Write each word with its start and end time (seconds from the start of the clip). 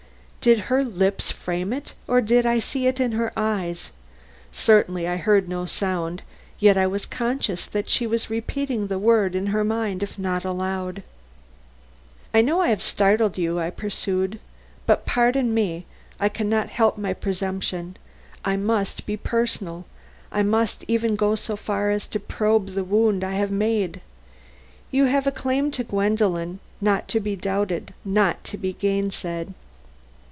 Did 0.49 0.57
her 0.57 0.83
lips 0.83 1.29
frame 1.31 1.71
it, 1.71 1.93
or 2.07 2.19
did 2.19 2.47
I 2.47 2.57
see 2.57 2.87
it 2.87 2.99
in 2.99 3.11
her 3.11 3.31
eyes? 3.37 3.91
Certainly 4.51 5.07
I 5.07 5.17
heard 5.17 5.47
no 5.47 5.67
sound, 5.67 6.23
yet 6.57 6.79
I 6.79 6.87
was 6.87 7.05
conscious 7.05 7.67
that 7.67 7.91
she 7.91 8.07
repeated 8.07 8.89
the 8.89 8.97
word 8.97 9.35
in 9.35 9.45
her 9.53 9.63
mind, 9.63 10.01
if 10.01 10.17
not 10.17 10.43
aloud. 10.43 11.03
"I 12.33 12.41
know 12.41 12.59
I 12.59 12.69
have 12.69 12.81
startled 12.81 13.37
you," 13.37 13.59
I 13.59 13.69
pursued. 13.69 14.39
"But, 14.87 15.05
pardon 15.05 15.53
me 15.53 15.85
I 16.19 16.27
can 16.27 16.49
not 16.49 16.69
help 16.69 16.97
my 16.97 17.13
presumption 17.13 17.97
I 18.43 18.55
must 18.57 19.05
be 19.05 19.17
personal 19.17 19.85
I 20.31 20.41
must 20.41 20.83
even 20.87 21.15
go 21.15 21.35
so 21.35 21.55
far 21.55 21.91
as 21.91 22.07
to 22.07 22.19
probe 22.19 22.69
the 22.69 22.83
wound 22.83 23.23
I 23.23 23.33
have 23.35 23.51
made. 23.51 24.01
You 24.89 25.05
have 25.05 25.27
a 25.27 25.31
claim 25.31 25.69
to 25.69 25.83
Gwendolen 25.83 26.59
not 26.81 27.07
to 27.09 27.19
be 27.19 27.35
doubted, 27.35 27.93
not 28.03 28.43
to 28.45 28.57
be 28.57 28.73
gainsaid. 28.73 29.53